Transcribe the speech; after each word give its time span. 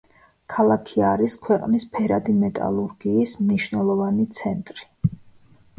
ქალაქი 0.53 1.03
არის 1.09 1.35
ქვეყნის 1.43 1.85
ფერადი 1.97 2.35
მეტალურგიის 2.39 3.37
მნიშვნელოვანი 3.45 4.31
ცენტრი. 4.41 4.91